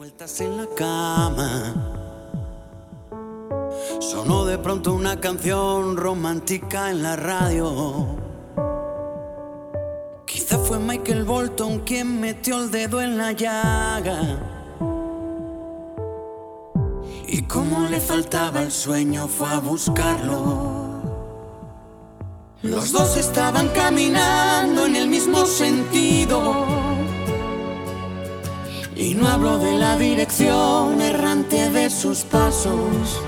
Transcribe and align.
Vueltas 0.00 0.40
en 0.40 0.56
la 0.56 0.66
cama. 0.66 1.74
Sonó 4.00 4.46
de 4.46 4.56
pronto 4.56 4.94
una 4.94 5.20
canción 5.20 5.98
romántica 5.98 6.90
en 6.90 7.02
la 7.02 7.16
radio. 7.16 8.16
Quizá 10.24 10.56
fue 10.56 10.78
Michael 10.78 11.24
Bolton 11.24 11.80
quien 11.80 12.18
metió 12.18 12.62
el 12.62 12.70
dedo 12.70 13.02
en 13.02 13.18
la 13.18 13.32
llaga. 13.32 14.38
Y 17.28 17.42
como 17.42 17.86
le 17.86 18.00
faltaba 18.00 18.62
el 18.62 18.72
sueño 18.72 19.28
fue 19.28 19.48
a 19.48 19.58
buscarlo. 19.58 21.02
Los 22.62 22.90
dos 22.90 23.18
estaban 23.18 23.68
caminando 23.68 24.86
en 24.86 24.96
el 24.96 25.08
mismo 25.08 25.44
sentido. 25.44 26.79
No 29.20 29.28
hablo 29.28 29.58
de 29.58 29.76
la 29.76 29.98
dirección 29.98 31.02
errante 31.02 31.68
de 31.68 31.90
sus 31.90 32.20
pasos. 32.20 33.20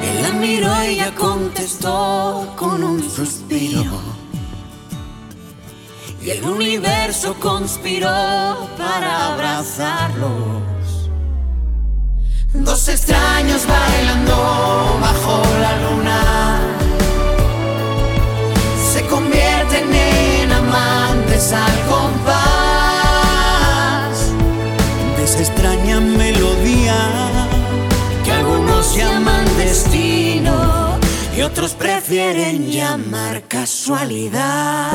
Él 0.00 0.22
la 0.22 0.30
miró 0.30 0.70
y 0.84 0.90
ella 0.90 1.12
contestó 1.16 2.54
con 2.56 2.84
un 2.84 3.02
suspiro. 3.02 4.00
Y 6.22 6.30
el 6.30 6.44
universo 6.44 7.34
conspiró 7.40 8.08
para 8.78 9.32
abrazarlos. 9.32 10.30
Dos 12.52 12.88
extraños 12.88 13.66
bailando 13.66 14.98
bajo 15.00 15.42
la 15.60 15.72
luna. 15.82 16.60
Se 18.92 19.04
convierten 19.06 19.92
en 19.92 20.52
amantes 20.52 21.52
al 21.52 21.80
compás 21.88 22.37
esa 25.28 25.40
extraña 25.40 26.00
melodía 26.00 26.96
que 28.24 28.32
algunos 28.32 28.96
llaman 28.96 29.44
destino 29.58 30.98
y 31.36 31.42
otros 31.42 31.74
prefieren 31.74 32.70
llamar 32.70 33.42
casualidad. 33.42 34.90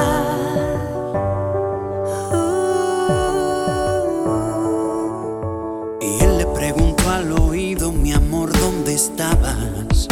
Y 6.01 6.23
él 6.23 6.37
le 6.39 6.47
preguntó 6.47 7.11
al 7.11 7.31
oído, 7.33 7.91
mi 7.91 8.11
amor, 8.13 8.51
¿dónde 8.59 8.95
estabas? 8.95 10.07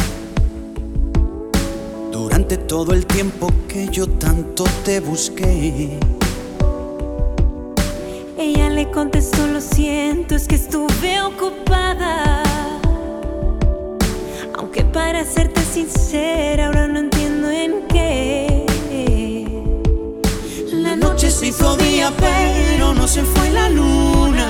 Durante 2.12 2.58
todo 2.58 2.94
el 2.94 3.08
tiempo 3.08 3.52
que 3.68 3.88
yo 3.88 4.08
tanto 4.08 4.66
te 4.86 5.00
busqué. 5.00 5.98
Ella 8.42 8.72
le 8.72 8.90
contestó, 8.90 9.46
lo 9.46 9.62
siento, 9.62 10.34
es 10.34 10.48
que 10.48 10.56
estuve 10.56 11.22
ocupada. 11.22 12.42
Aunque 14.58 14.84
para 14.84 15.24
serte 15.24 15.62
sincera, 15.64 16.66
ahora 16.66 16.88
no 16.88 16.98
entiendo 16.98 17.52
en 17.52 17.88
qué. 17.88 18.66
La 20.74 20.96
noche 20.96 21.30
se 21.30 21.50
hizo 21.50 21.78
día, 21.78 22.12
pero 22.18 22.96
no 22.96 23.08
se 23.08 23.22
fue 23.22 23.52
la 23.52 23.70
luna. 23.70 24.48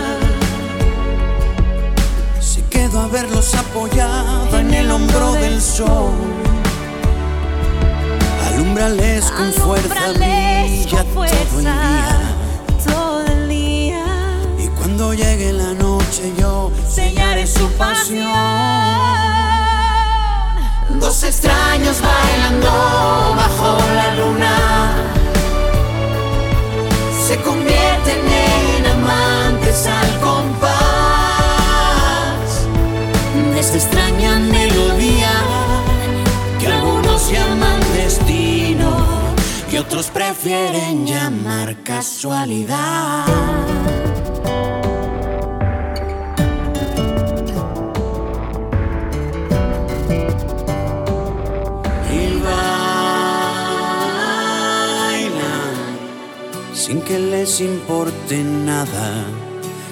Se 2.40 2.64
quedó 2.70 3.02
a 3.02 3.08
verlos 3.08 3.54
apoyado 3.56 4.58
en 4.58 4.74
el 4.74 4.90
hombro 4.90 5.34
del 5.34 5.62
sol. 5.62 6.14
Alumbrales 8.54 9.30
con 9.32 9.52
fuerza, 9.52 10.14
brilla 10.14 11.04
todo 11.14 11.26
el 11.26 11.62
día. 11.62 12.31
Cuando 15.02 15.16
llegue 15.16 15.52
la 15.52 15.74
noche 15.74 16.32
yo 16.38 16.72
sellaré 16.88 17.48
su 17.48 17.68
pasión. 17.72 18.28
Dos 21.00 21.24
extraños 21.24 22.00
bailando 22.02 22.70
bajo 23.36 23.80
la 23.96 24.16
luna 24.16 24.56
se 27.28 27.36
convierten 27.42 28.22
en 28.28 28.86
amantes 28.86 29.88
al 29.88 30.20
compás 30.20 30.70
de 33.34 33.60
esta 33.60 33.78
extraña 33.78 34.38
melodía 34.38 35.32
que 36.60 36.68
algunos 36.68 37.32
llaman 37.32 37.80
destino 37.96 38.92
y 39.72 39.78
otros 39.78 40.12
prefieren 40.12 41.08
llamar 41.08 41.76
casualidad. 41.82 43.26
Sin 56.92 57.02
que 57.04 57.18
les 57.18 57.62
importe 57.62 58.44
nada 58.44 59.24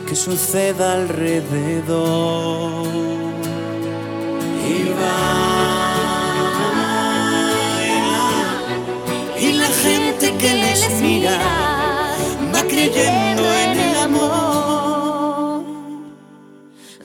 que 0.05 0.15
suceda 0.15 0.85
alrededor. 0.99 2.85
Y 4.73 4.83
bailan 4.99 5.29
y 9.39 9.47
la 9.53 9.69
gente 9.85 10.25
que 10.41 10.51
les 10.63 10.81
mira 11.01 11.39
va 12.53 12.61
creyendo 12.63 13.43
en 13.63 13.71
el 13.87 13.95
amor. 14.07 15.63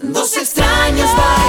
Dos 0.03 0.37
extraños 0.37 1.11
bailando 1.17 1.44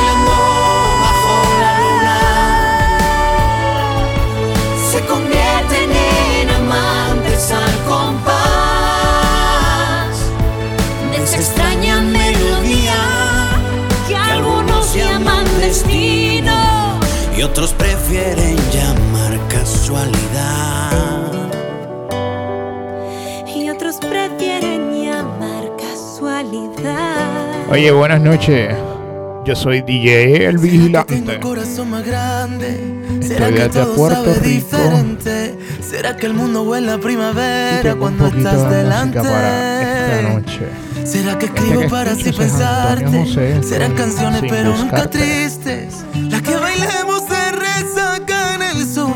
otros 17.45 17.73
prefieren 17.73 18.55
llamar 18.71 19.39
casualidad. 19.47 20.91
Y 23.55 23.69
otros 23.69 23.97
prefieren 23.97 25.03
llamar 25.03 25.71
casualidad. 25.77 27.69
Oye, 27.69 27.91
buenas 27.91 28.21
noches. 28.21 28.75
Yo 29.45 29.55
soy 29.55 29.81
DJ 29.81 30.45
El 30.47 30.55
Tengo 30.55 30.61
Vigilante. 30.63 31.15
el 31.15 31.39
corazón 31.39 31.91
más 31.91 32.03
grande. 32.05 32.79
Estoy 33.21 33.27
¿Será 33.27 33.47
que 33.47 33.53
desde 33.53 33.69
todo 33.69 33.95
Puerto 33.95 34.23
sabe 34.23 34.33
Rico. 34.39 34.45
diferente? 34.47 35.55
¿Será 35.87 36.17
que 36.17 36.25
el 36.25 36.33
mundo 36.33 36.63
huele 36.63 36.91
a 36.91 36.97
primavera 36.97 37.81
tengo 37.83 37.99
cuando 37.99 38.27
estás 38.27 38.69
de 38.71 38.77
delante? 38.77 39.19
para 39.19 39.81
esta 40.17 40.29
noche. 40.33 40.59
¿Será 41.05 41.37
que 41.37 41.45
Este 41.45 41.59
escribo 41.59 41.81
que 41.81 41.89
para 41.89 42.11
así 42.13 42.31
pensarte? 42.31 43.05
José, 43.05 43.61
Serán 43.61 43.93
canciones 43.93 44.41
pero 44.49 44.75
nunca 44.75 45.07
tristes. 45.09 46.04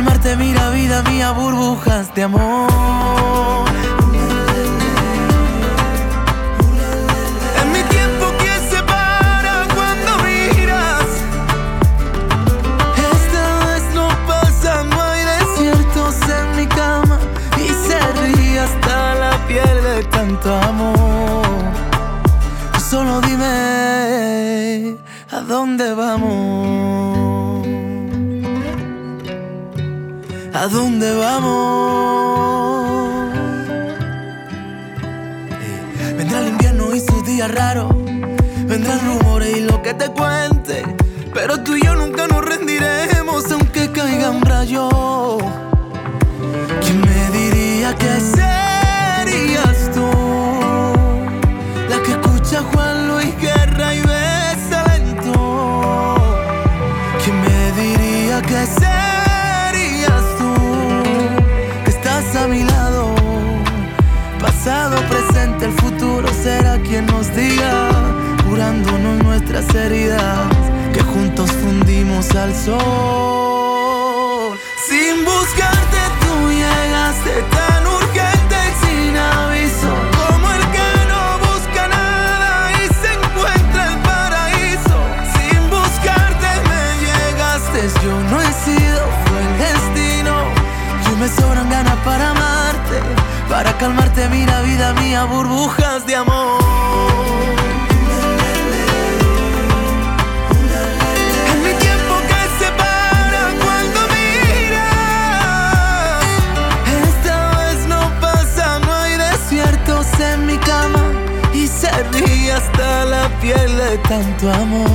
Calmarte, 0.00 0.34
mira 0.36 0.70
vida 0.70 1.02
mía, 1.02 1.30
burbujas 1.32 2.14
de 2.14 2.22
amor. 2.22 3.69
¿A 30.60 30.68
dónde 30.68 31.16
vamos? 31.16 33.32
Eh, 35.58 36.14
vendrá 36.18 36.40
el 36.40 36.48
invierno 36.48 36.94
y 36.94 37.00
sus 37.00 37.24
días 37.24 37.50
raros. 37.50 37.90
Vendrán 38.66 39.00
rumores 39.06 39.56
y 39.56 39.60
lo 39.60 39.80
que 39.80 39.94
te 39.94 40.10
cuente. 40.10 40.84
Pero 41.32 41.62
tú 41.62 41.76
y 41.76 41.82
yo 41.82 41.94
nunca 41.94 42.26
nos 42.26 42.44
rendiremos 42.44 43.50
aunque 43.50 43.90
caiga 43.90 44.28
un 44.28 44.42
rayo. 44.42 44.90
¿Quién 46.82 47.00
me 47.00 47.38
diría 47.38 47.94
que 47.94 48.20
serías 48.20 48.39
diga. 67.36 67.90
Curándonos 68.48 69.22
nuestras 69.22 69.74
heridas. 69.74 70.46
Que 70.92 71.02
juntos 71.02 71.50
fundimos 71.52 72.34
al 72.34 72.54
sol. 72.54 73.70
Sin 74.88 75.24
buscarte 75.24 75.98
tú 76.20 76.50
llegaste 76.50 77.32
tan 77.56 77.86
urgente 77.86 78.56
y 78.68 78.72
sin 78.82 79.16
aviso. 79.16 79.92
Como 80.18 80.50
el 80.50 80.64
que 80.74 80.90
no 81.12 81.22
busca 81.46 81.82
nada 81.88 82.72
y 82.72 82.84
se 83.00 83.10
encuentra 83.14 83.82
el 83.92 83.96
paraíso. 84.10 84.98
Sin 85.36 85.60
buscarte 85.70 86.48
me 86.68 86.82
llegaste, 87.06 87.80
yo 88.04 88.14
no 88.30 88.36
he 88.40 88.52
sido, 88.64 89.00
fue 89.26 89.38
el 89.46 89.52
destino. 89.64 90.34
Yo 91.04 91.12
me 91.18 91.28
sobran 91.28 91.68
ganas 91.70 91.98
para 92.04 92.30
amarte, 92.30 92.96
para 93.48 93.70
calmarte, 93.78 94.28
mira 94.28 94.60
vida 94.62 94.92
mía, 94.94 95.24
burbujas 95.24 96.04
de 96.06 96.16
amor. 96.16 96.39
Tanto 113.98 114.52
amor. 114.52 114.88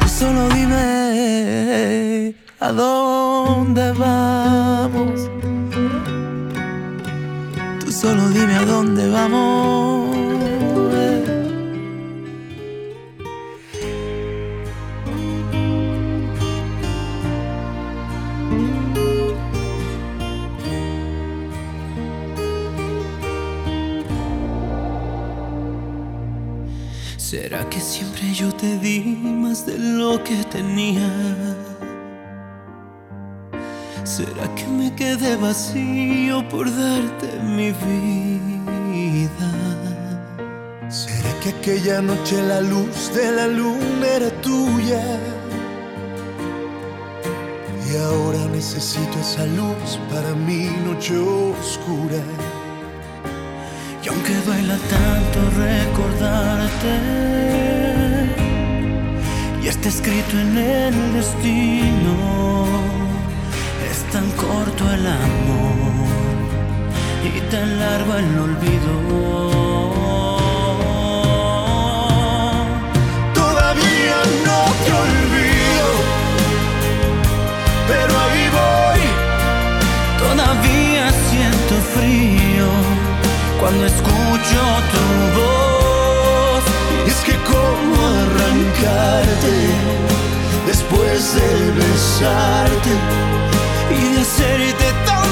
Tú 0.00 0.08
solo 0.08 0.48
dime 0.50 2.34
a 2.60 2.72
dónde 2.72 3.92
vamos. 3.92 5.30
Tú 7.84 7.92
solo 7.92 8.28
dime 8.30 8.54
a 8.56 8.64
dónde 8.64 9.08
vamos 9.10 10.05
que 27.76 27.82
siempre 27.82 28.32
yo 28.32 28.50
te 28.54 28.78
di 28.78 29.00
más 29.22 29.66
de 29.66 29.76
lo 29.76 30.24
que 30.24 30.42
tenía? 30.44 31.10
¿Será 34.02 34.46
que 34.54 34.66
me 34.66 34.94
quedé 34.94 35.36
vacío 35.36 36.48
por 36.48 36.64
darte 36.74 37.28
mi 37.42 37.72
vida? 37.72 39.50
¿Será 40.88 41.30
que 41.40 41.50
aquella 41.50 42.00
noche 42.00 42.40
la 42.40 42.62
luz 42.62 43.12
de 43.14 43.30
la 43.32 43.46
luna 43.46 44.06
era 44.06 44.30
tuya? 44.40 45.04
Y 47.86 47.96
ahora 47.98 48.42
necesito 48.54 49.18
esa 49.20 49.44
luz 49.44 49.98
para 50.10 50.34
mi 50.34 50.64
noche 50.86 51.18
oscura. 51.18 52.22
Y 54.06 54.08
aunque 54.08 54.34
duela 54.34 54.78
tanto 54.88 55.38
recordarte, 55.58 56.94
y 59.60 59.66
está 59.66 59.88
escrito 59.88 60.38
en 60.38 60.56
el 60.56 61.12
destino, 61.12 62.66
es 63.90 64.04
tan 64.12 64.30
corto 64.42 64.88
el 64.94 65.08
amor 65.08 66.06
y 67.24 67.40
tan 67.50 67.80
largo 67.80 68.14
el 68.14 68.38
olvido. 68.46 68.92
Todavía 73.34 74.18
no 74.46 74.60
te 74.84 74.92
olvido, 75.04 75.88
pero 77.88 78.12
ahí 78.24 78.44
voy. 78.60 79.02
Todavía 80.22 81.10
siento 81.28 81.74
frío 81.92 82.45
cuando 83.66 83.84
escucho 83.86 84.60
tu 84.92 85.04
voz. 85.38 86.64
Es 87.04 87.18
que 87.26 87.34
cómo 87.50 87.96
arrancarte 88.22 89.56
después 90.68 91.34
de 91.34 91.50
besarte. 91.72 92.92
y 93.90 94.14
de 94.14 94.20
hacerte 94.20 94.86
tantas 95.04 95.25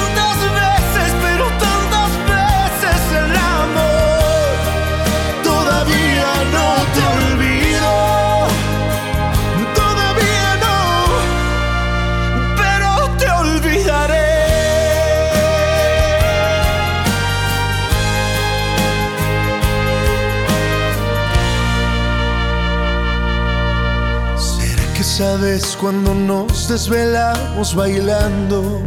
cuando 25.77 26.15
nos 26.15 26.69
desvelamos 26.69 27.75
bailando? 27.75 28.83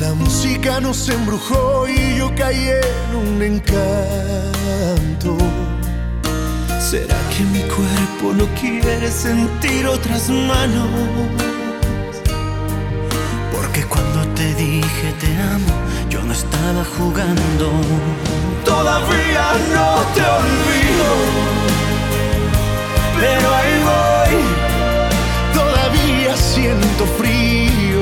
La 0.00 0.12
música 0.14 0.80
nos 0.80 1.08
embrujó 1.08 1.86
y 1.88 2.16
yo 2.18 2.34
caí 2.34 2.68
en 2.68 3.16
un 3.16 3.42
encanto. 3.42 5.36
¿Será 6.80 7.16
que 7.30 7.44
mi 7.44 7.60
cuerpo 7.62 8.32
no 8.36 8.46
quiere 8.60 9.10
sentir 9.10 9.86
otras 9.86 10.28
manos? 10.28 10.88
Porque 13.52 13.84
cuando 13.84 14.26
te 14.34 14.54
dije 14.54 15.14
te 15.20 15.36
amo, 15.54 15.74
yo 16.10 16.22
no 16.22 16.32
estaba 16.32 16.84
jugando. 16.98 17.70
Todavía 18.64 19.52
no 19.74 20.02
te 20.14 20.22
olvido, 20.22 21.08
pero 23.18 23.54
ahí 23.54 23.82
voy. 23.84 24.05
Todavía 25.54 26.36
siento 26.36 27.04
frío 27.18 28.00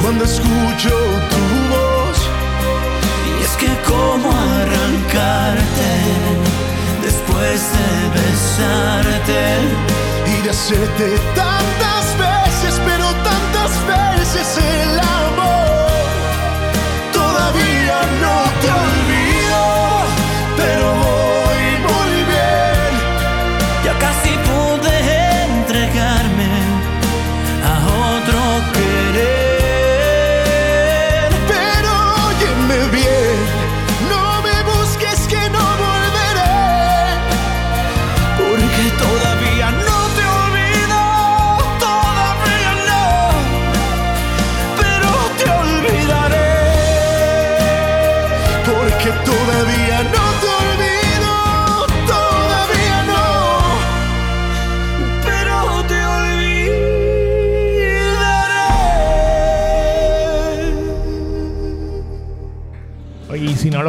cuando 0.00 0.24
escucho 0.24 0.90
tu 1.32 1.42
voz. 1.72 2.18
Y 3.38 3.44
es 3.44 3.54
que 3.60 3.70
cómo 3.90 4.28
arrancarte 4.30 5.92
después 7.02 7.58
de 7.76 7.88
besarte. 8.20 9.42
y 10.26 10.42
de 10.42 10.50
hacerte 10.50 11.06
tantas 11.34 12.01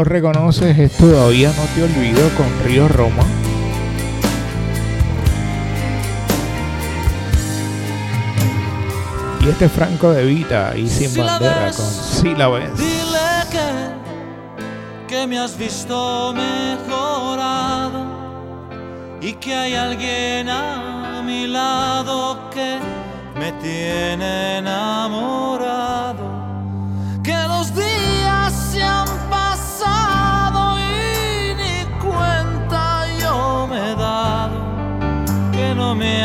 no 0.04 0.10
reconoces 0.10 0.78
es 0.78 0.98
Todavía 0.98 1.54
no 1.56 1.64
te 1.76 1.84
olvido 1.84 2.30
con 2.36 2.46
Río 2.66 2.88
Roma. 2.88 3.24
Y 9.42 9.50
este 9.50 9.70
Franco 9.70 10.12
de 10.12 10.26
Vita 10.26 10.74
y 10.76 10.88
Sin 10.90 11.16
Bandera 11.16 11.72
con 11.72 11.86
Si 11.86 12.34
la 12.36 12.48
ves. 12.50 12.78
Dile 12.78 13.44
que, 13.52 15.14
que 15.14 15.28
me 15.28 15.40
has 15.40 15.58
visto 15.58 16.34
mejorado 16.34 18.06
y 19.22 19.34
que 19.34 19.54
hay 19.54 19.76
alguien 19.76 20.50
a 20.50 21.22
mi 21.26 21.48
lado 21.48 22.50
que 22.50 22.80
me 23.40 23.52
tiene 23.54 24.58
enamorado. 24.60 25.63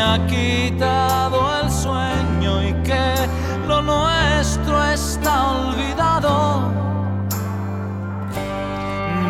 Ha 0.09 0.25
quitado 0.25 1.39
el 1.61 1.69
sueño 1.69 2.63
y 2.63 2.73
que 2.87 3.13
lo 3.67 3.81
nuestro 3.81 4.83
está 4.85 5.51
olvidado. 5.51 6.71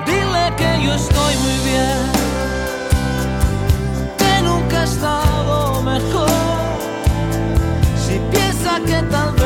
Dile 0.05 0.45
que 0.55 0.71
yo 0.86 0.93
estoy 0.93 1.33
muy 1.45 1.57
bien, 1.69 2.00
que 4.19 4.41
nunca 4.41 4.81
he 4.81 4.86
estado 4.86 5.81
mejor. 5.81 6.29
Si 8.03 8.15
piensa 8.31 8.79
que 8.86 9.03
tal 9.12 9.38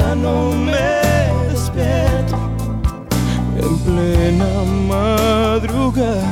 ya 0.00 0.14
no 0.14 0.52
me 0.52 0.90
despierto 1.50 2.36
en 3.62 3.72
plena 3.84 4.50
madrugada. 4.88 6.29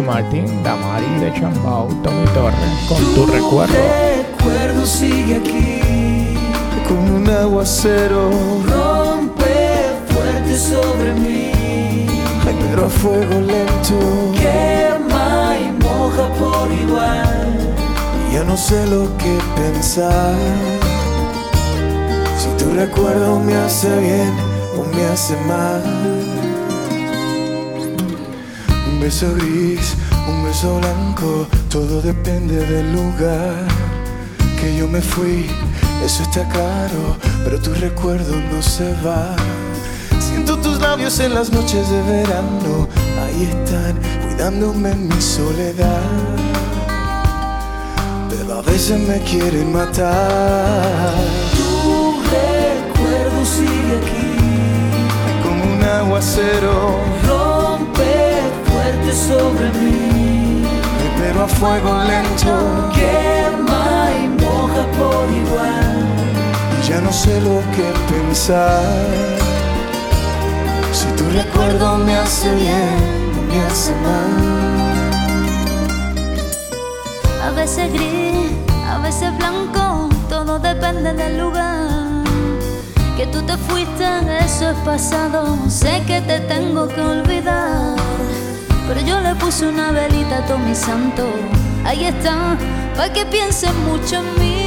Ricky 0.00 0.06
Martin, 0.06 0.62
Damari 0.62 1.20
de 1.20 1.32
Chambao, 1.38 1.88
Tommy 2.02 2.24
Torres, 2.32 2.56
con 2.88 2.98
tu 3.14 3.26
recuerdo. 3.26 3.74
recuerdo 4.38 4.86
sigue 4.86 5.36
aquí. 5.36 6.36
Con 6.88 7.10
un 7.14 7.28
aguacero. 7.28 8.30
Rompe 8.66 9.92
fuerte 10.08 10.56
sobre 10.58 11.12
mí, 11.14 12.06
Ay, 12.46 12.56
pero 12.60 12.86
a 12.86 12.88
fuego 12.88 13.40
lento. 13.40 13.98
Quema 14.34 15.56
y 15.58 15.72
moja 15.84 16.28
por 16.38 16.70
igual. 16.72 17.74
Y 18.30 18.34
ya 18.34 18.44
no 18.44 18.56
sé 18.56 18.86
lo 18.86 19.04
que 19.18 19.38
pensar. 19.56 20.34
Si 22.38 22.64
tu 22.64 22.70
recuerdo 22.72 23.38
me 23.38 23.54
hace 23.54 23.88
bien 24.00 24.32
o 24.78 24.96
me 24.96 25.04
hace 25.06 25.36
mal 25.46 26.19
un 29.00 29.06
beso 29.06 29.34
gris 29.34 29.96
un 30.28 30.44
beso 30.44 30.78
blanco 30.78 31.46
todo 31.70 32.02
depende 32.02 32.54
del 32.66 32.92
lugar 32.92 33.56
que 34.60 34.76
yo 34.76 34.86
me 34.86 35.00
fui 35.00 35.46
eso 36.04 36.22
está 36.22 36.46
claro 36.50 37.16
pero 37.42 37.58
tu 37.58 37.72
recuerdo 37.72 38.36
no 38.52 38.60
se 38.60 38.92
va 39.02 39.34
Siento 40.18 40.58
tus 40.58 40.78
labios 40.80 41.18
en 41.18 41.34
las 41.34 41.50
noches 41.50 41.90
de 41.90 42.02
verano, 42.02 42.86
ahí 43.24 43.48
están, 43.50 43.98
cuidándome 44.22 44.90
en 44.90 45.08
mi 45.08 45.20
soledad. 45.20 46.02
pero 48.28 48.58
a 48.58 48.62
veces 48.62 49.00
me 49.00 49.18
quieren 49.22 49.72
matar. 49.72 51.14
Tu 51.56 52.22
recuerdo 52.30 53.44
sigue 53.44 53.96
aquí, 54.00 55.42
Como 55.42 55.64
un 55.74 55.82
aguacero, 55.82 57.00
fuerte 58.90 59.12
sobre 59.12 59.70
mí, 59.80 60.64
pero 61.18 61.44
a 61.44 61.48
fuego 61.48 61.94
lento. 62.04 62.90
quema 62.92 64.10
y 64.18 64.28
moja 64.42 64.84
por 64.98 65.26
igual. 65.30 66.06
Ya 66.88 67.00
no 67.00 67.12
sé 67.12 67.40
lo 67.40 67.60
que 67.74 67.92
pensar. 68.12 68.82
Si 70.92 71.06
tu 71.16 71.24
recuerdo 71.30 71.98
me 71.98 72.16
hace 72.16 72.52
bien 72.54 73.32
o 73.38 73.52
me 73.52 73.60
hace 73.62 73.92
mal. 74.06 74.60
A 77.46 77.50
veces 77.52 77.92
gris, 77.92 78.50
a 78.88 78.98
veces 78.98 79.36
blanco, 79.38 80.08
todo 80.28 80.58
depende 80.58 81.12
del 81.12 81.38
lugar. 81.38 82.24
Que 83.16 83.26
tú 83.26 83.42
te 83.42 83.56
fuiste, 83.56 84.06
eso 84.44 84.70
es 84.70 84.76
pasado. 84.84 85.56
Sé 85.68 86.02
que 86.06 86.20
te 86.22 86.40
tengo 86.40 86.88
que 86.88 87.00
olvidar. 87.00 88.09
Pero 88.92 89.06
yo 89.06 89.20
le 89.20 89.36
puse 89.36 89.68
una 89.68 89.92
velita 89.92 90.38
a 90.38 90.46
todo 90.46 90.58
mi 90.58 90.74
santo. 90.74 91.22
Ahí 91.84 92.06
está, 92.06 92.58
para 92.96 93.12
que 93.12 93.24
pienses 93.24 93.72
mucho 93.86 94.16
en 94.16 94.38
mí. 94.40 94.66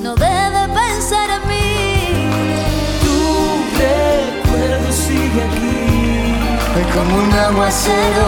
No 0.00 0.14
debes 0.14 0.68
pensar 0.68 1.28
en 1.28 1.48
mí. 1.48 2.30
Tu 3.02 3.16
recuerdo 3.82 4.92
sigue 4.92 5.42
aquí, 5.42 6.36
Es 6.78 6.86
como 6.94 7.16
un 7.16 7.32
aguacero, 7.32 8.26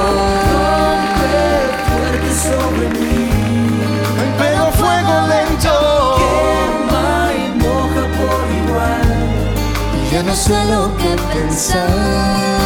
rompe 0.50 1.44
fuerte 1.86 2.30
sobre 2.42 2.86
mí, 2.98 3.30
pero 4.36 4.58
a 4.64 4.72
fuego 4.72 5.14
lento. 5.28 5.74
quema 6.18 7.30
y 7.38 7.40
moja 7.62 8.04
por 8.18 8.44
igual. 8.64 9.10
Ya 10.10 10.20
no 10.24 10.34
sé 10.34 10.58
lo 10.64 10.82
que 10.96 11.12
pensar. 11.32 12.63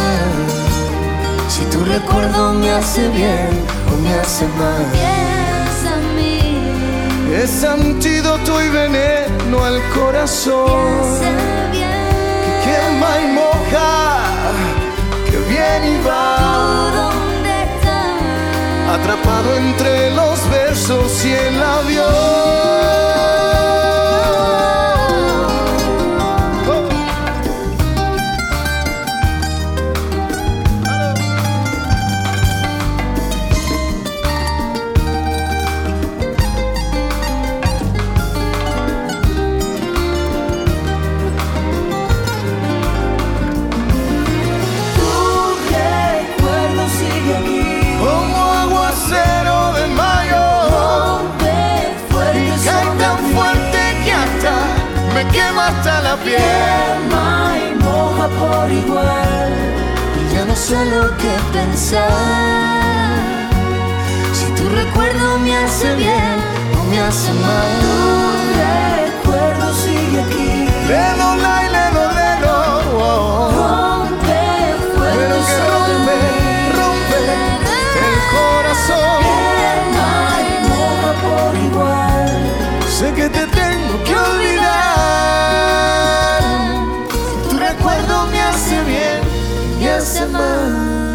Si 1.59 1.65
tu 1.65 1.83
recuerdo 1.83 2.53
me 2.53 2.71
hace 2.71 3.09
bien 3.09 3.49
o 3.91 3.97
me 4.01 4.13
hace 4.13 4.45
mal. 4.57 4.85
Piensa 4.93 5.95
en 5.99 6.15
mí. 6.15 7.33
Es 7.35 7.63
antídoto 7.65 8.63
y 8.63 8.69
veneno 8.69 9.63
al 9.65 9.81
corazón. 9.89 11.19
Bien. 11.71 11.89
Quema 12.63 13.11
y 13.23 13.27
moja, 13.33 14.19
que 15.25 15.37
viene 15.49 15.95
y 15.99 16.01
¿Tú 16.01 16.07
va. 16.07 16.91
dónde 16.95 17.63
estás? 17.63 18.99
Atrapado 18.99 19.55
entre 19.57 20.11
los 20.15 20.49
versos 20.49 21.25
y 21.25 21.33
el 21.33 21.61
avión. 21.61 23.08
Y 60.69 60.71
ya 60.71 60.85
no 60.85 60.91
sé 60.91 60.95
lo 60.95 61.17
que 61.17 61.33
pensar. 61.51 62.09
Si 64.33 64.45
tu 64.53 64.69
recuerdo 64.69 65.39
me 65.39 65.57
hace 65.57 65.95
bien 65.95 66.37
o 66.79 66.83
me 66.89 66.99
hace 66.99 67.31
Tu 67.31 67.39
mal. 67.39 67.69
recuerdo 69.05 69.73
sigue 69.73 70.21
aquí, 70.21 70.67
Lelo, 70.87 71.35
lai, 71.37 71.65
lelo, 71.69 72.03
lelo. 72.19 72.55
oh. 72.93 73.49
rompe 73.49 73.58
me 90.31 91.08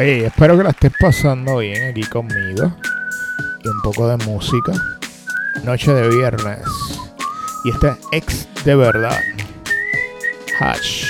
Oye, 0.00 0.24
espero 0.24 0.56
que 0.56 0.64
la 0.64 0.70
estés 0.70 0.92
pasando 0.98 1.58
bien 1.58 1.90
aquí 1.90 2.00
conmigo. 2.04 2.74
Y 3.62 3.68
un 3.68 3.82
poco 3.82 4.08
de 4.08 4.16
música. 4.24 4.72
Noche 5.62 5.92
de 5.92 6.08
viernes. 6.08 6.60
Y 7.64 7.70
este 7.70 7.88
es 7.88 7.96
ex 8.12 8.48
de 8.64 8.76
verdad. 8.76 9.18
Hash. 10.58 11.09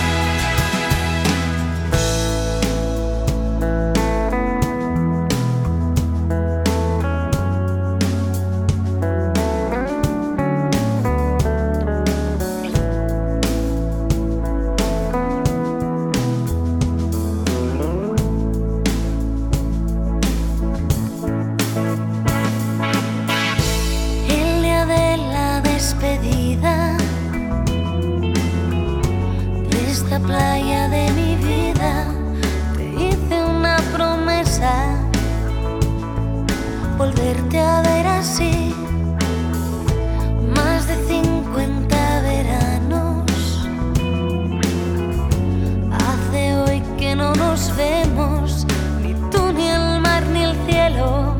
Nos 47.51 47.75
vemos, 47.75 48.65
ni 49.03 49.13
tú, 49.29 49.51
ni 49.51 49.67
el 49.67 49.99
mar, 49.99 50.23
ni 50.27 50.43
el 50.43 50.55
cielo 50.65 51.35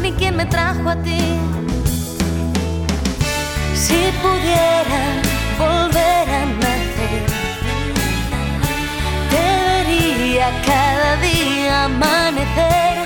ni 0.00 0.10
quién 0.12 0.34
me 0.34 0.46
trajo 0.46 0.88
a 0.88 0.96
ti. 0.96 1.24
Si 3.74 4.00
pudiera 4.22 5.02
volver 5.58 6.26
a 6.40 6.42
nacer, 6.62 7.24
te 9.32 9.44
vería 9.66 10.48
cada 10.70 11.10
día 11.28 11.84
amanecer, 11.84 13.05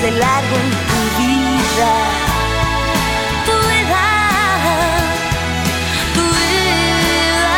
de 0.00 0.12
largo 0.12 0.56
en 0.56 0.70
tu 0.90 1.00
vida. 1.18 1.92
Tu 3.46 3.52
vida, 3.68 4.06
tu 6.14 6.22
vida. 6.38 7.56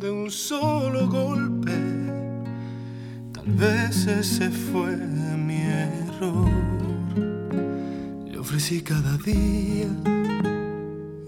de 0.00 0.10
un 0.10 0.30
solo 0.30 1.06
golpe. 1.08 1.78
Tal 3.32 3.46
vez 3.46 4.06
ese 4.06 4.50
fue 4.50 4.96
mi 4.96 5.60
error. 5.62 6.69
Ofrecí 8.60 8.82
cada 8.82 9.16
día 9.16 9.88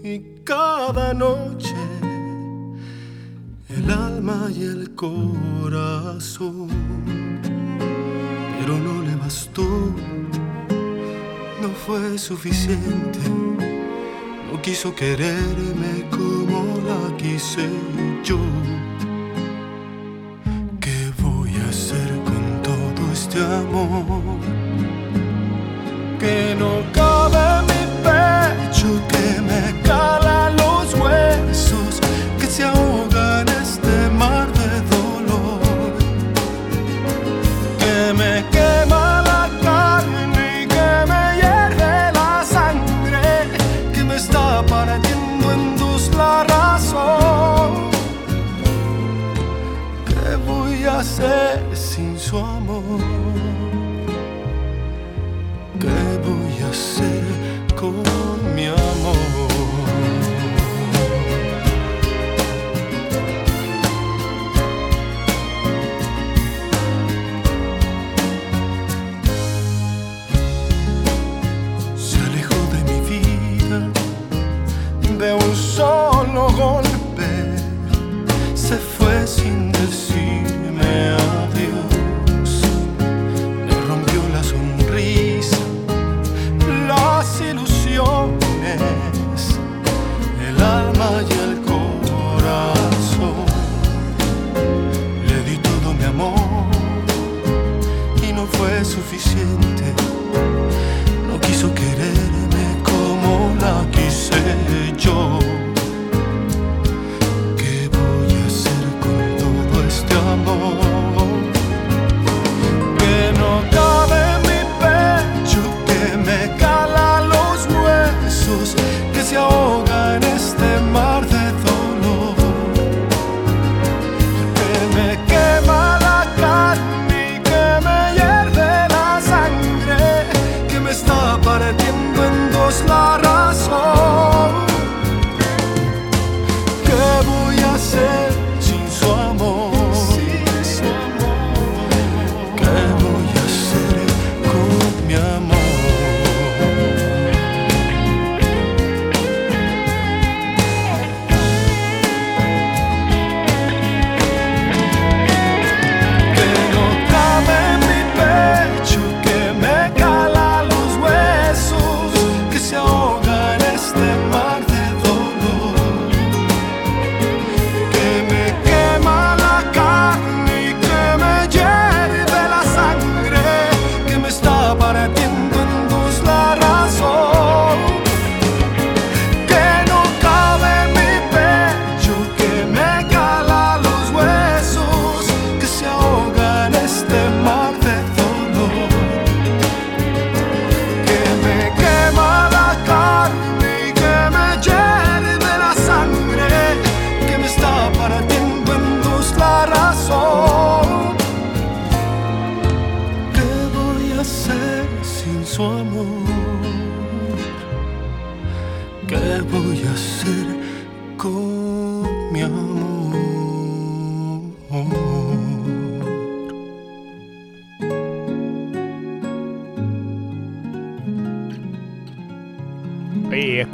y 0.03 0.19
cada 0.43 1.15
noche 1.15 1.73
el 3.69 3.89
alma 3.89 4.49
y 4.55 4.61
el 4.61 4.93
corazón. 4.93 6.69
Pero 8.59 8.77
no 8.77 9.01
le 9.01 9.15
bastó, 9.15 9.67
no 11.59 11.69
fue 11.87 12.19
suficiente. 12.19 13.17
No 14.51 14.61
quiso 14.61 14.93
quererme 14.93 16.07
como 16.11 16.77
la 16.87 17.17
quise 17.17 17.67
yo. 18.23 18.37
¿Qué 20.79 21.11
voy 21.19 21.49
a 21.55 21.69
hacer 21.69 22.09
con 22.25 22.61
todo 22.61 23.11
este 23.11 23.39
amor? 23.39 24.37
Que 26.19 26.55
no 26.57 26.92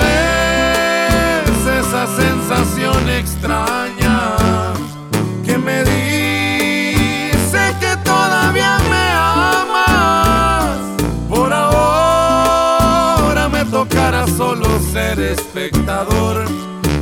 vez 0.02 1.54
esa 1.82 2.04
sensación 2.16 3.00
extraña 3.08 4.16
que 5.44 5.56
me 5.56 5.84
dice 5.84 7.62
que 7.80 7.96
todavía 8.04 8.78
me 8.90 9.06
amas. 9.14 10.78
Por 11.28 11.52
ahora 11.52 13.48
me 13.48 13.64
tocará 13.66 14.26
solo 14.26 14.66
ser 14.92 15.20
espectador 15.20 16.44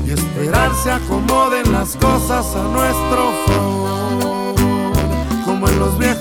y 0.06 0.10
esperar 0.10 0.70
se 0.82 0.92
acomoden 0.92 1.72
las 1.72 1.96
cosas 1.96 2.54
a 2.54 2.62
nuestro 2.64 3.32
favor 3.46 4.45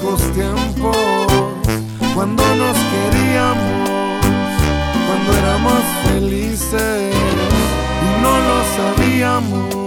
viejos 0.05 0.21
tiempos, 0.33 0.97
cuando 2.13 2.43
nos 2.55 2.77
queríamos, 2.91 3.89
cuando 5.07 5.37
éramos 5.37 5.83
felices 6.03 7.15
y 8.01 8.21
no 8.21 8.37
lo 8.37 8.95
sabíamos. 8.95 9.84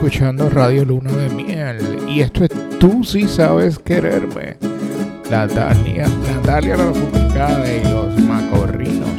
escuchando 0.00 0.48
Radio 0.48 0.82
Luna 0.86 1.12
de 1.12 1.28
Miel. 1.28 1.76
Y 2.08 2.22
esto 2.22 2.44
es 2.44 2.50
Tú 2.78 3.04
si 3.04 3.28
sabes 3.28 3.78
quererme. 3.78 4.56
Natalia, 5.30 6.08
Natalia 6.26 6.78
la 6.78 6.84
complicada 6.86 7.70
y 7.70 7.84
los 7.84 8.18
macorrinos. 8.22 9.09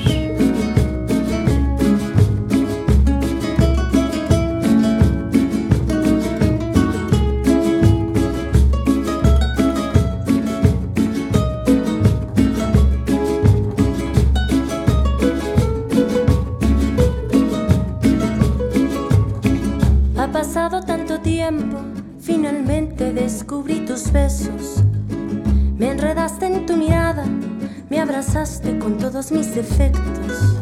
defectos. 29.61 30.55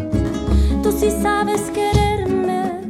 Tú 0.83 0.91
sí 0.91 1.09
sabes 1.21 1.61
quererme, 1.71 2.81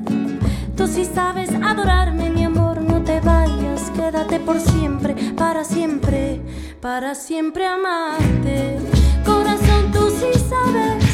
tú 0.76 0.88
sí 0.88 1.06
sabes 1.06 1.50
adorarme, 1.54 2.32
mi 2.32 2.44
amor, 2.44 2.82
no 2.82 3.04
te 3.04 3.20
vayas, 3.20 3.92
quédate 3.96 4.40
por 4.40 4.60
siempre, 4.60 5.16
para 5.38 5.64
siempre, 5.64 6.42
para 6.82 7.14
siempre 7.14 7.68
amarte. 7.68 8.80
Corazón, 9.24 9.92
tú 9.94 10.10
sí 10.10 10.32
sabes 10.50 11.09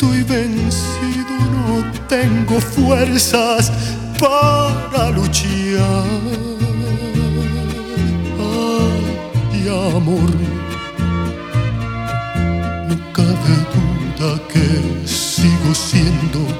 estoy 0.00 0.22
vencido, 0.22 1.34
no 1.52 1.84
tengo 2.08 2.58
fuerzas 2.58 3.70
para 4.18 5.10
luchar. 5.10 6.06
Ay, 8.40 9.68
amor, 9.68 10.30
no 12.88 13.12
cabe 13.12 13.56
duda 13.74 14.40
que 14.48 15.06
sigo 15.06 15.74
siendo 15.74 16.59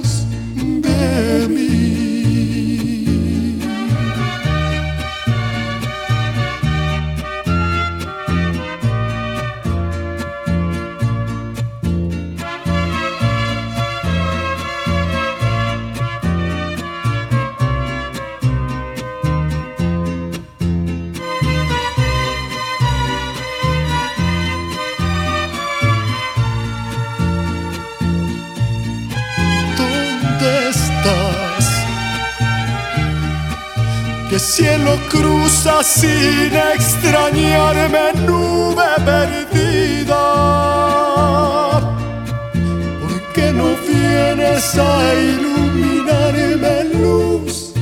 sin 35.83 36.53
extrañarme 36.75 38.13
nube 38.25 38.83
perdida. 39.03 40.23
¿Por 43.01 43.33
qué 43.33 43.51
no 43.51 43.75
vienes 43.87 44.75
a 44.77 45.13
iluminarme 45.15 46.83
luz 46.93 47.73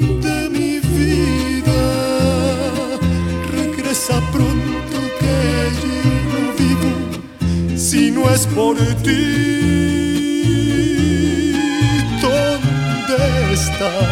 de 0.00 0.48
mi 0.50 0.80
vida? 0.80 1.82
Regresa 3.50 4.14
pronto 4.32 4.98
que 5.20 5.36
yo 5.82 5.96
no 6.32 6.42
vivo 6.58 6.92
si 7.76 8.10
no 8.10 8.30
es 8.30 8.46
por 8.46 8.76
ti. 9.02 9.20
¿Dónde 12.22 13.52
estás? 13.52 14.11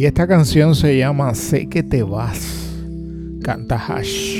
Y 0.00 0.06
esta 0.06 0.26
canción 0.26 0.74
se 0.74 0.96
llama 0.96 1.34
Sé 1.34 1.68
que 1.68 1.82
te 1.82 2.02
vas. 2.02 2.72
Canta 3.42 3.76
Hash. 3.76 4.39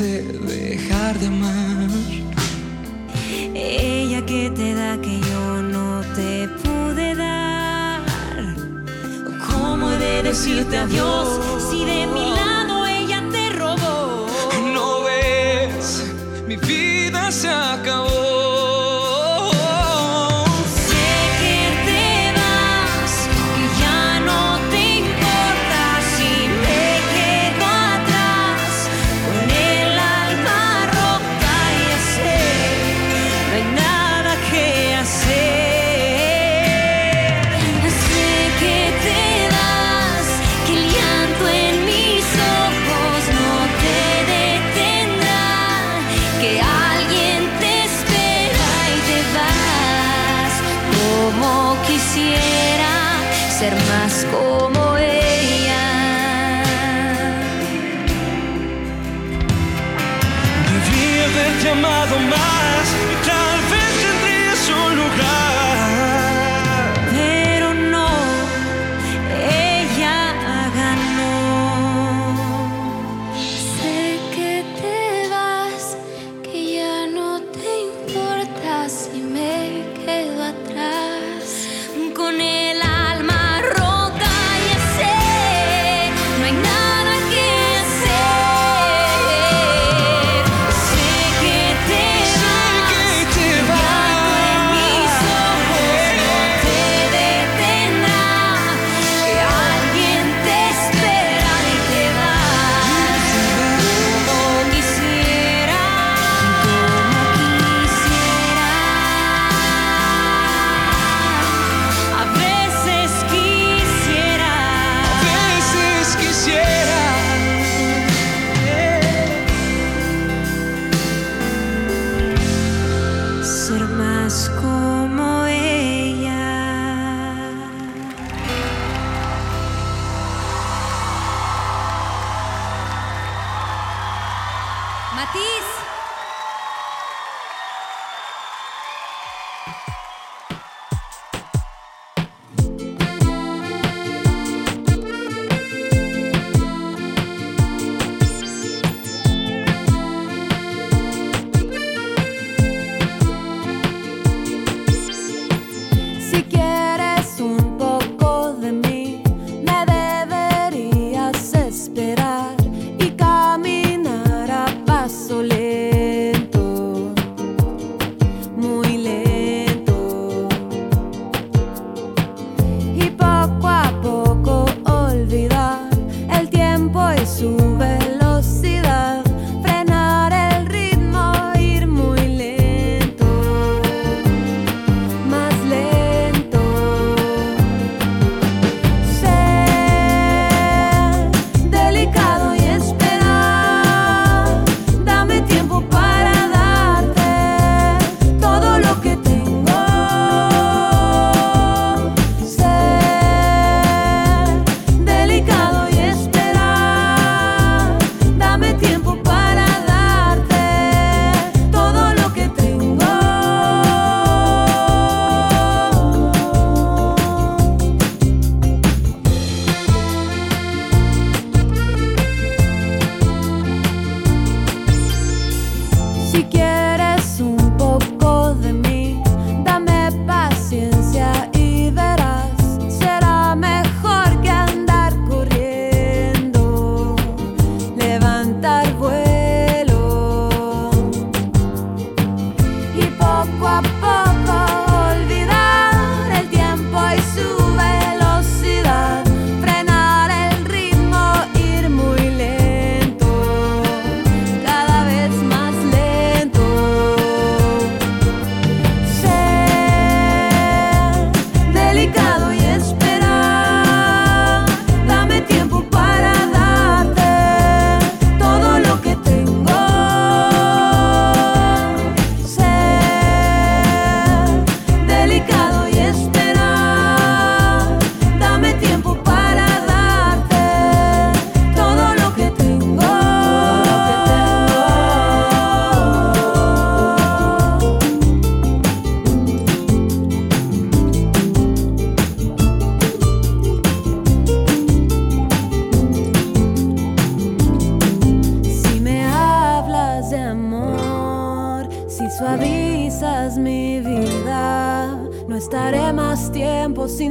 hacerte 0.00 0.38
dejar 0.46 1.18
de 1.18 1.26
amar. 1.26 1.88
Ella 3.54 4.24
que 4.24 4.50
te 4.50 4.74
da 4.74 5.00
que 5.00 5.20
yo 5.20 5.62
no 5.62 6.02
te 6.14 6.48
pude 6.62 7.14
dar. 7.14 8.02
¿Cómo 9.50 9.90
he 9.90 9.98
de 9.98 10.22
decirte 10.22 10.78
adiós 10.78 11.28
si 11.70 11.84
de 11.84 12.06
mi 12.06 12.30
lado 12.30 12.86
ella 12.86 13.22
te 13.30 13.50
robó? 13.50 14.26
No 14.72 15.02
ves, 15.02 16.04
mi 16.46 16.56
vida 16.56 17.30
se 17.30 17.48
acabó. 17.48 18.09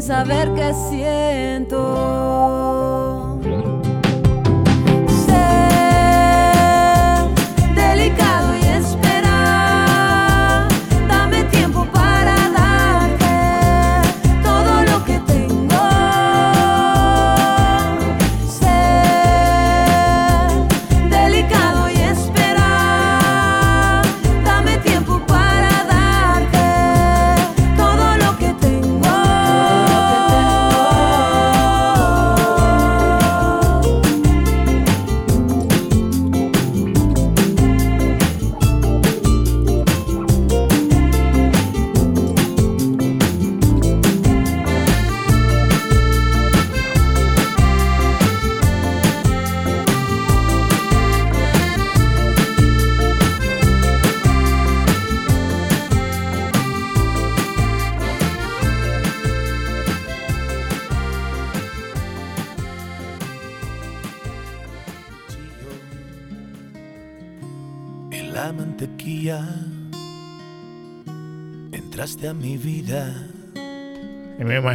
Saber 0.10 0.39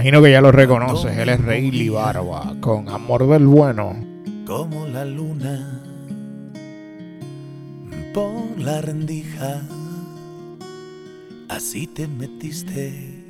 imagino 0.05 0.23
que 0.23 0.33
ya 0.33 0.43
lo 0.43 0.53
reconoces. 0.53 1.17
Él 1.17 1.31
es 1.31 1.41
Rayleigh 1.43 1.89
Barba 1.89 2.55
con 2.61 2.91
Amor 2.91 3.27
del 3.27 3.47
Bueno. 3.47 3.97
como 4.47 4.87
la 4.87 5.07
luna 5.07 5.81
por 8.13 8.59
la 8.59 8.83
rendija. 8.83 9.63
Así 11.49 11.87
te 11.87 12.07
metiste 12.07 13.25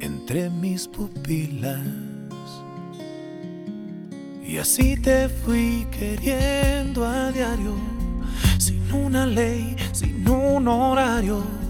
entre 0.00 0.50
mis 0.50 0.88
pupilas. 0.88 1.78
Y 4.44 4.56
así 4.56 4.96
te 4.96 5.28
fui 5.28 5.86
queriendo 5.92 7.06
a 7.06 7.30
diario, 7.30 7.76
sin 8.58 8.92
una 8.92 9.24
ley, 9.24 9.76
sin 9.92 10.28
un 10.28 10.66
horario. 10.66 11.69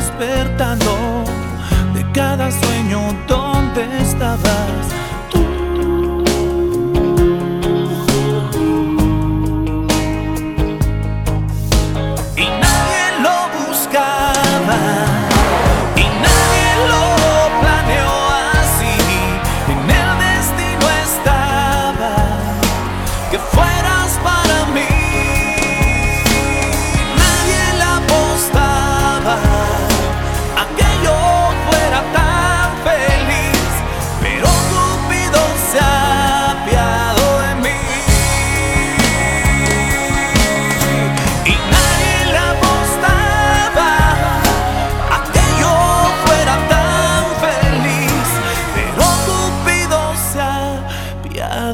Despertando 0.00 1.24
de 1.92 2.02
cada 2.12 2.50
sueño 2.50 3.00
donde 3.28 3.82
estabas 4.00 4.99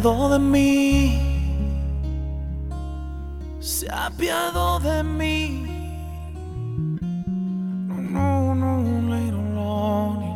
de 0.00 0.38
mí, 0.38 1.18
se 3.60 3.90
apiado 3.90 4.78
de 4.80 5.02
mí. 5.02 5.62
No, 7.88 8.54
no, 8.54 8.54
no, 8.54 8.82
no, 8.84 10.26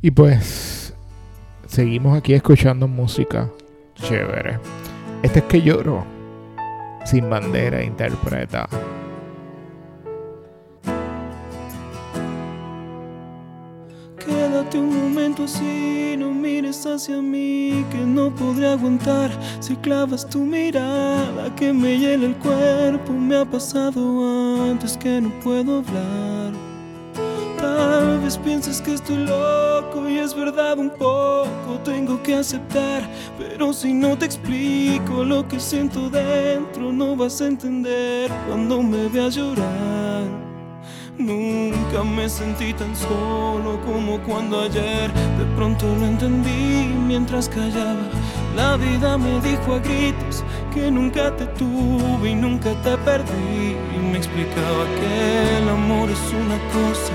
Y 0.00 0.10
pues 0.10 0.94
seguimos 1.66 2.16
aquí 2.16 2.32
escuchando 2.32 2.88
música 2.88 3.50
chévere. 4.08 4.58
Este 5.22 5.40
es 5.40 5.44
que 5.44 5.60
lloro. 5.60 6.04
Sin 7.04 7.28
bandera 7.28 7.82
interpreta. 7.82 8.68
Quédate 14.18 14.78
un 14.78 14.94
momento 14.94 15.44
así, 15.44 16.16
no 16.18 16.30
mires 16.30 16.84
hacia 16.86 17.16
mí, 17.16 17.84
que 17.90 17.98
no 17.98 18.34
podré 18.34 18.68
aguantar 18.68 19.30
si 19.60 19.76
clavas 19.76 20.28
tu 20.28 20.40
mirada 20.40 21.54
que 21.56 21.72
me 21.72 21.98
hiela 21.98 22.26
el 22.26 22.36
cuerpo. 22.36 23.12
Me 23.12 23.36
ha 23.36 23.44
pasado 23.44 24.00
antes 24.70 24.96
que 24.96 25.20
no 25.20 25.30
puedo 25.40 25.78
hablar. 25.78 26.67
Tal 27.78 28.18
vez 28.18 28.36
pienses 28.36 28.82
que 28.82 28.94
estoy 28.94 29.18
loco 29.18 30.08
y 30.08 30.18
es 30.18 30.34
verdad 30.34 30.76
un 30.78 30.90
poco, 30.90 31.78
tengo 31.84 32.20
que 32.24 32.34
aceptar, 32.34 33.08
pero 33.38 33.72
si 33.72 33.92
no 33.92 34.18
te 34.18 34.24
explico 34.24 35.22
lo 35.22 35.46
que 35.46 35.60
siento 35.60 36.10
dentro, 36.10 36.92
no 36.92 37.14
vas 37.14 37.40
a 37.40 37.46
entender 37.46 38.32
cuando 38.48 38.82
me 38.82 39.06
veas 39.08 39.36
llorar. 39.36 40.24
Nunca 41.18 42.02
me 42.02 42.28
sentí 42.28 42.72
tan 42.72 42.96
solo 42.96 43.80
como 43.86 44.18
cuando 44.22 44.62
ayer 44.62 45.12
de 45.12 45.44
pronto 45.54 45.86
lo 45.86 46.04
entendí 46.04 46.92
mientras 47.06 47.48
callaba. 47.48 48.08
La 48.56 48.76
vida 48.76 49.16
me 49.16 49.40
dijo 49.40 49.74
a 49.74 49.78
gritos 49.78 50.42
que 50.74 50.90
nunca 50.90 51.36
te 51.36 51.46
tuve 51.46 52.30
y 52.30 52.34
nunca 52.34 52.70
te 52.82 52.96
perdí. 52.98 53.76
Y 53.94 53.98
me 54.10 54.18
explicaba 54.18 54.84
que 54.98 55.58
el 55.58 55.68
amor 55.68 56.10
es 56.10 56.32
una 56.32 56.58
cosa 56.72 57.12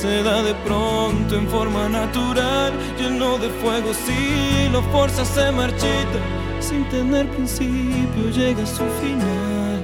se 0.00 0.22
da 0.22 0.42
de 0.42 0.54
pronto 0.66 1.36
en 1.36 1.46
forma 1.48 1.86
natural, 1.86 2.72
lleno 2.98 3.36
de 3.36 3.50
fuego. 3.60 3.92
Si 3.92 4.68
lo 4.72 4.80
fuerza 4.84 5.26
se 5.26 5.52
marchita, 5.52 6.18
sin 6.58 6.88
tener 6.88 7.28
principio 7.28 8.30
llega 8.32 8.62
a 8.62 8.66
su 8.66 8.84
final. 9.02 9.78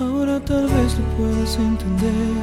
Ahora 0.00 0.38
tal 0.40 0.66
vez 0.74 0.98
lo 0.98 1.04
puedas 1.16 1.56
entender. 1.56 2.34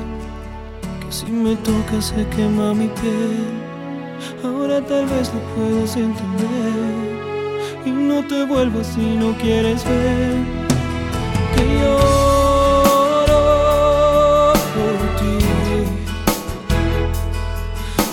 Que 1.01 1.11
si 1.11 1.31
me 1.31 1.55
tocas 1.57 2.05
se 2.05 2.27
quema 2.35 2.73
mi 2.73 2.87
piel. 2.87 3.45
Ahora 4.43 4.81
tal 4.81 5.05
vez 5.05 5.31
lo 5.35 5.41
puedas 5.53 5.95
entender. 5.95 6.89
Y 7.85 7.91
no 7.91 8.25
te 8.27 8.45
vuelvas 8.45 8.87
si 8.87 9.15
no 9.21 9.33
quieres 9.37 9.85
ver. 9.85 10.37
Que 11.55 11.63
lloro 11.81 12.28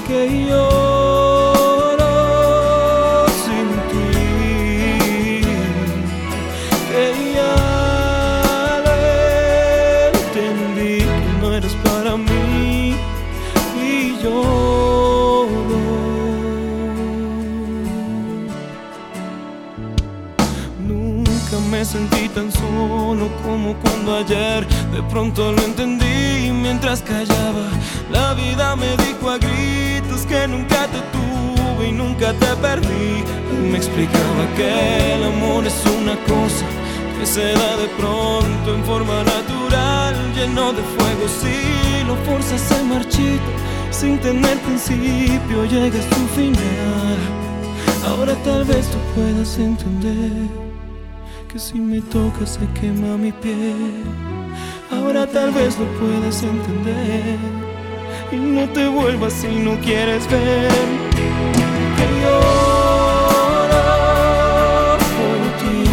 Que 0.07 0.47
lloro 0.49 2.15
sin 3.43 3.69
ti. 3.91 5.43
Que 6.89 7.05
ya 7.35 7.57
lo 8.85 8.95
entendí 10.15 10.99
que 10.99 11.31
no 11.41 11.47
eres 11.53 11.75
para 11.85 12.17
mí 12.17 12.95
y 13.83 14.17
lloro. 14.23 15.83
Nunca 20.87 21.57
me 21.69 21.85
sentí 21.85 22.29
tan 22.29 22.53
solo 22.53 23.29
como 23.43 23.75
cuando 23.83 24.15
ayer 24.19 24.65
de 24.93 25.03
pronto 25.11 25.51
lo 25.51 25.63
entendí 25.63 26.53
mientras 26.53 27.03
callaba. 27.03 27.67
La 28.13 28.35
vida 28.35 28.77
me 28.77 28.97
dijo 28.99 29.29
a 29.29 29.39
gritos 29.39 29.96
nunca 30.49 30.87
te 30.87 31.01
tuve 31.15 31.89
y 31.89 31.93
nunca 31.93 32.33
te 32.35 32.55
perdí. 32.57 33.25
Me 33.71 33.77
explicaba 33.77 34.43
que 34.57 35.15
el 35.15 35.25
amor 35.25 35.67
es 35.67 35.83
una 36.01 36.17
cosa 36.25 36.67
que 37.19 37.27
se 37.27 37.53
da 37.53 37.77
de 37.77 37.89
pronto 37.99 38.75
en 38.75 38.85
forma 38.85 39.23
natural, 39.25 40.15
lleno 40.35 40.73
de 40.73 40.83
fuego. 40.83 41.25
Si 41.41 42.05
lo 42.07 42.17
fuerzas 42.25 42.61
se 42.61 42.83
marchita, 42.85 43.51
sin 43.91 44.19
tener 44.19 44.59
principio 44.59 45.65
llega 45.65 45.99
a 45.99 46.15
su 46.15 46.23
final. 46.35 47.19
Ahora 48.07 48.35
tal 48.45 48.65
vez 48.65 48.87
tú 48.91 48.99
puedas 49.15 49.59
entender 49.59 50.49
que 51.53 51.59
si 51.59 51.79
me 51.81 52.01
tocas 52.01 52.59
se 52.59 52.81
quema 52.81 53.17
mi 53.17 53.33
piel. 53.33 54.05
Ahora 54.91 55.27
tal 55.27 55.51
vez 55.51 55.77
lo 55.79 55.87
puedas 55.99 56.43
entender 56.43 57.66
y 58.33 58.37
no 58.37 58.69
te 58.69 58.89
vuelvas 58.89 59.33
si 59.33 59.49
no 59.49 59.79
quieres 59.81 60.29
ver 60.31 60.71
que 61.97 62.07
lloro 62.21 63.79
por 65.17 65.39
ti, 65.61 65.85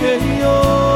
que 0.00 0.12
lloro 0.40 0.89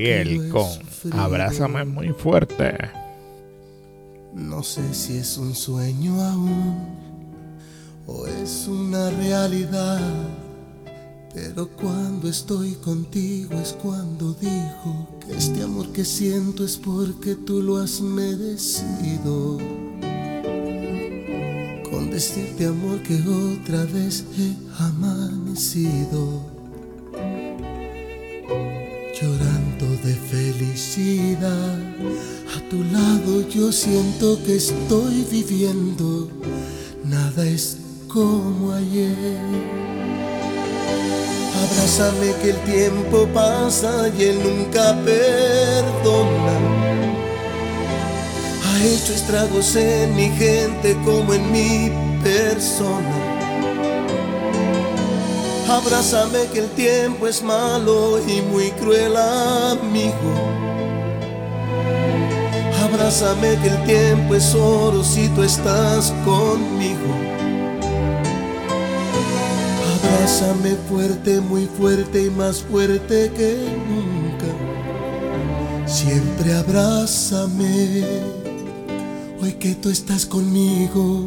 Gabriel 0.00 0.48
con. 0.48 0.68
Abrázame 1.12 1.84
muy 1.84 2.08
fuerte. 2.10 2.74
No 4.34 4.62
sé 4.62 4.94
si 4.94 5.18
es 5.18 5.36
un 5.36 5.54
sueño 5.54 6.20
aún 6.22 6.88
o 8.06 8.26
es 8.26 8.66
una 8.66 9.10
realidad. 9.10 10.00
Pero 11.34 11.68
cuando 11.68 12.28
estoy 12.28 12.72
contigo 12.74 13.54
es 13.60 13.72
cuando 13.74 14.32
digo 14.34 15.20
que 15.24 15.36
este 15.36 15.62
amor 15.62 15.92
que 15.92 16.04
siento 16.04 16.64
es 16.64 16.76
porque 16.76 17.34
tú 17.34 17.62
lo 17.62 17.76
has 17.76 18.00
merecido. 18.00 19.58
Con 21.88 22.10
decirte 22.10 22.66
amor 22.66 23.00
que 23.02 23.16
otra 23.16 23.84
vez 23.84 24.24
he 24.38 24.56
amanecido. 24.82 26.40
Llorando 29.20 29.44
de 29.44 29.49
a 30.80 32.70
tu 32.70 32.82
lado 32.84 33.46
yo 33.50 33.70
siento 33.70 34.42
que 34.44 34.56
estoy 34.56 35.26
viviendo. 35.30 36.30
Nada 37.04 37.44
es 37.44 37.76
como 38.08 38.72
ayer. 38.72 39.36
Abrázame 41.54 42.34
que 42.40 42.50
el 42.50 42.56
tiempo 42.64 43.28
pasa 43.34 44.08
y 44.18 44.22
él 44.22 44.38
nunca 44.42 44.96
perdona. 45.04 46.56
Ha 48.64 48.82
hecho 48.82 49.12
estragos 49.12 49.76
en 49.76 50.16
mi 50.16 50.30
gente 50.30 50.96
como 51.04 51.34
en 51.34 51.52
mi 51.52 51.92
persona. 52.22 53.16
Abrázame 55.68 56.46
que 56.50 56.60
el 56.60 56.70
tiempo 56.70 57.26
es 57.26 57.42
malo 57.42 58.18
y 58.26 58.40
muy 58.40 58.70
cruel 58.72 59.14
amigo. 59.14 60.59
Abrázame 62.92 63.56
que 63.62 63.68
el 63.68 63.84
tiempo 63.84 64.34
es 64.34 64.52
oro 64.52 65.04
si 65.04 65.28
tú 65.28 65.44
estás 65.44 66.12
conmigo. 66.24 67.14
Abrázame 70.02 70.74
fuerte, 70.88 71.40
muy 71.40 71.66
fuerte 71.66 72.24
y 72.24 72.30
más 72.30 72.62
fuerte 72.62 73.30
que 73.36 73.56
nunca. 73.88 74.46
Siempre 75.86 76.52
abrázame, 76.54 78.04
hoy 79.40 79.52
que 79.52 79.76
tú 79.76 79.90
estás 79.90 80.26
conmigo. 80.26 81.26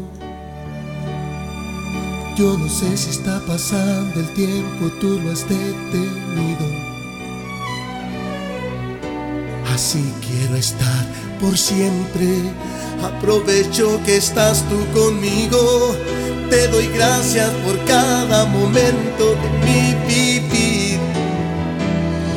Yo 2.35 2.57
no 2.57 2.67
sé 2.67 2.97
si 2.97 3.11
está 3.11 3.39
pasando 3.47 4.19
el 4.19 4.33
tiempo, 4.33 4.87
tú 4.99 5.19
lo 5.19 5.31
has 5.31 5.47
detenido. 5.47 6.83
Así 9.73 10.03
quiero 10.27 10.55
estar 10.55 11.32
por 11.43 11.57
siempre. 11.57 12.29
Aprovecho 13.03 13.99
que 14.05 14.15
estás 14.17 14.63
tú 14.69 14.77
conmigo. 14.97 15.93
Te 16.49 16.67
doy 16.69 16.87
gracias 16.87 17.49
por 17.65 17.77
cada 17.85 18.45
momento 18.45 19.35
de 19.41 19.49
mi 19.65 19.93
vivir. 20.07 20.99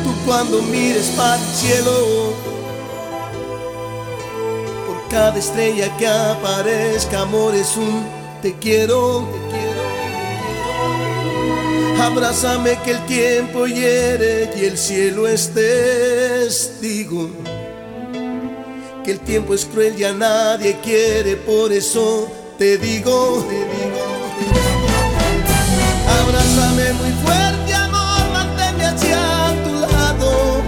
Tú 0.02 0.12
cuando 0.26 0.60
mires 0.62 1.06
para 1.16 1.36
el 1.36 1.54
cielo, 1.54 2.34
por 4.86 5.08
cada 5.08 5.38
estrella 5.38 5.96
que 5.96 6.08
aparezca, 6.08 7.20
amor 7.20 7.54
es 7.54 7.76
un 7.76 8.04
te 8.42 8.54
quiero, 8.54 9.28
te 9.30 9.38
quiero. 9.50 9.76
Abrázame 12.02 12.78
que 12.84 12.90
el 12.92 13.06
tiempo 13.06 13.66
hiere 13.66 14.50
y 14.56 14.64
el 14.64 14.76
cielo 14.76 15.28
es 15.28 15.52
testigo. 15.52 17.30
Que 19.06 19.12
el 19.12 19.20
tiempo 19.20 19.54
es 19.54 19.64
cruel 19.64 19.96
y 19.96 20.02
a 20.02 20.12
nadie 20.12 20.80
quiere, 20.82 21.36
por 21.36 21.72
eso 21.72 22.28
te 22.58 22.76
digo, 22.76 23.46
te 23.48 23.54
digo, 23.54 24.04
te 24.36 24.44
digo. 24.44 24.86
Abrázame 26.22 26.92
muy 26.94 27.12
fuerte, 27.22 27.72
amor, 27.72 28.28
manténme 28.32 28.84
hacia 28.84 29.54
tu 29.62 29.74
lado. 29.74 30.60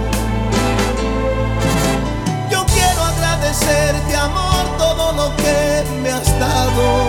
Yo 2.49 2.65
quiero 2.73 3.01
agradecerte, 3.03 4.15
amor, 4.15 4.77
todo 4.77 5.11
lo 5.11 5.35
que 5.35 5.83
me 6.01 6.09
has 6.09 6.39
dado. 6.39 7.08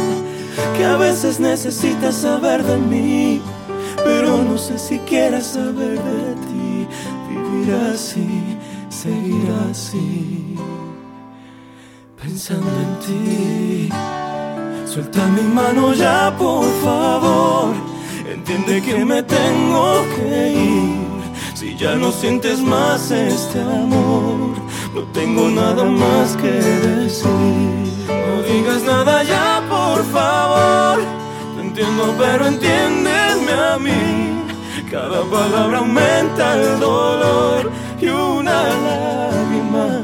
que 0.75 0.85
a 0.85 0.97
veces 0.97 1.39
necesitas 1.39 2.15
saber 2.15 2.63
de 2.63 2.77
mí, 2.77 3.41
pero 4.03 4.37
no 4.43 4.57
sé 4.57 4.77
si 4.77 4.99
quieres 4.99 5.47
saber 5.47 5.99
de 6.01 6.35
ti. 6.47 6.87
Vivir 7.29 7.73
así, 7.93 8.57
seguir 8.89 9.47
así, 9.69 10.55
pensando 12.21 12.71
en 12.85 12.99
ti. 13.05 13.89
Suelta 14.85 15.25
mi 15.27 15.43
mano 15.43 15.93
ya, 15.93 16.35
por 16.37 16.65
favor. 16.83 17.73
Entiende 18.29 18.81
que 18.81 19.05
me 19.05 19.23
tengo 19.23 20.03
que 20.15 20.51
ir. 20.53 21.11
Si 21.53 21.77
ya 21.77 21.95
no 21.95 22.11
sientes 22.11 22.59
más 22.59 23.11
este 23.11 23.61
amor, 23.61 24.55
no 24.93 25.01
tengo 25.13 25.49
nada 25.49 25.83
más 25.83 26.35
que 26.37 26.51
decir. 26.51 27.69
No 28.07 28.41
digas 28.43 28.83
nada 28.83 29.23
ya, 29.23 29.63
por 29.69 30.03
favor. 30.05 30.99
Te 31.55 31.61
entiendo, 31.61 32.13
pero 32.17 32.47
entiéndeme 32.47 33.51
a 33.51 33.77
mí. 33.79 34.31
Cada 34.89 35.23
palabra 35.23 35.77
aumenta 35.79 36.61
el 36.61 36.79
dolor 36.79 37.71
y 38.01 38.07
una 38.07 38.63
lágrima 38.63 40.01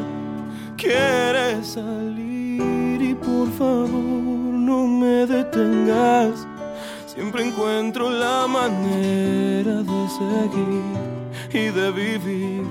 quiere 0.78 1.62
salir 1.62 3.02
y 3.02 3.14
por 3.14 3.52
favor 3.52 3.90
no 3.90 4.88
me 4.88 5.26
detengas. 5.26 6.48
Siempre 7.06 7.48
encuentro 7.48 8.10
la 8.10 8.48
manera 8.48 9.84
de 9.84 10.00
seguir 10.18 11.18
y 11.52 11.66
de 11.78 11.92
vivir, 11.92 12.64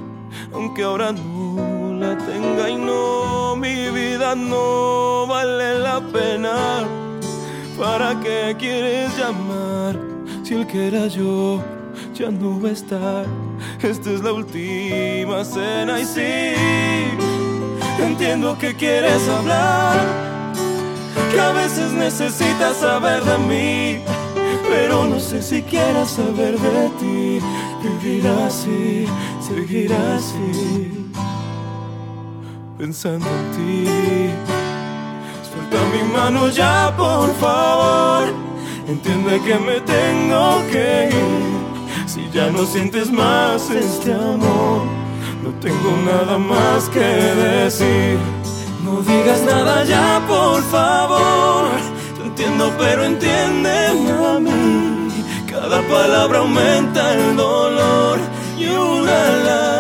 aunque 0.56 0.82
ahora 0.84 1.12
no 1.12 1.92
la 2.00 2.16
tenga 2.16 2.70
y 2.70 2.76
no, 2.76 3.56
mi 3.56 3.90
vida 3.90 4.34
no 4.34 5.26
vale 5.26 5.78
la 5.78 6.00
pena. 6.00 6.84
¿Para 7.78 8.18
qué 8.20 8.56
quieres 8.58 9.16
llamar 9.18 10.00
si 10.42 10.54
el 10.54 10.66
que 10.66 10.88
era 10.88 11.06
yo 11.08 11.62
ya 12.14 12.30
no 12.30 12.58
va 12.60 12.70
a 12.70 12.72
estar? 12.72 13.26
Esta 13.82 14.10
es 14.10 14.22
la 14.22 14.32
última 14.32 15.44
cena 15.44 16.00
y 16.00 16.04
sí, 16.06 16.54
entiendo 18.02 18.56
que 18.58 18.74
quieres 18.74 19.28
hablar 19.28 19.96
que 21.30 21.40
a 21.40 21.52
veces 21.52 21.92
necesitas 21.92 22.78
saber 22.78 23.22
de 23.24 23.38
mí, 23.38 23.98
pero 24.70 25.04
no 25.04 25.20
sé 25.20 25.42
si 25.42 25.62
quieras 25.62 26.12
saber 26.12 26.58
de 26.58 26.88
ti. 26.98 27.46
Vivir 27.82 28.26
así, 28.46 29.06
seguir 29.46 29.92
así. 29.92 31.12
pensando 32.78 33.26
en 33.26 33.44
ti. 33.56 33.88
Suelta 35.48 35.78
mi 35.94 36.02
mano 36.12 36.48
ya, 36.50 36.92
por 36.96 37.32
favor. 37.36 38.24
Entiende 38.88 39.40
que 39.46 39.54
me 39.68 39.80
tengo 39.80 40.62
que 40.70 41.08
ir. 41.10 42.06
Si 42.06 42.28
ya 42.32 42.50
no 42.50 42.64
sientes 42.66 43.10
más 43.10 43.70
este 43.70 44.12
amor, 44.12 44.82
no 45.42 45.50
tengo 45.60 45.90
nada 46.04 46.38
más 46.38 46.88
que 46.88 47.08
decir. 47.46 48.18
No 48.84 49.00
digas 49.00 49.42
nada 49.42 49.84
ya, 49.84 50.22
por 50.28 50.62
favor. 50.64 51.70
Te 52.16 52.22
entiendo, 52.28 52.72
pero 52.78 53.04
entiéndeme 53.04 54.10
a 54.10 54.38
mí. 54.38 55.08
Cada 55.50 55.80
palabra 55.88 56.38
aumenta 56.40 57.14
el 57.14 57.36
dolor 57.36 58.05
y 58.58 58.66
una 58.66 59.36
lágrima 59.44 59.75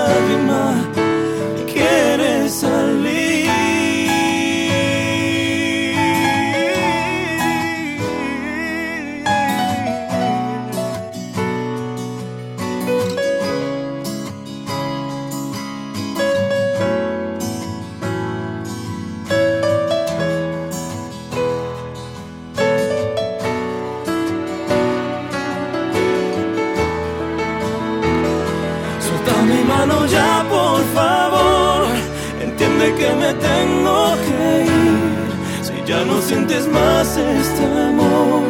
sientes 36.26 36.66
más 36.68 37.16
este 37.16 37.64
amor. 37.64 38.42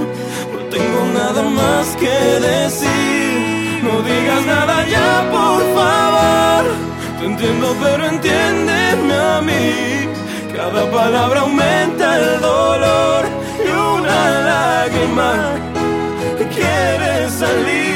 No 0.53 0.61
tengo 0.71 1.01
nada 1.13 1.43
más 1.43 1.87
que 1.97 2.17
decir. 2.51 3.83
No 3.83 4.01
digas 4.01 4.47
nada 4.47 4.87
ya, 4.89 5.11
por 5.31 5.61
favor. 5.77 6.65
Te 7.19 7.27
entiendo, 7.27 7.77
pero 7.83 8.07
entiéndeme 8.07 9.15
a 9.15 9.41
mí. 9.43 10.09
Cada 10.57 10.91
palabra 10.91 11.41
aumenta 11.41 12.19
el 12.19 12.41
dolor 12.41 13.25
y 13.67 13.69
una 13.69 14.21
lágrima 14.51 15.33
que 16.39 16.45
quiere 16.57 17.29
salir. 17.31 17.96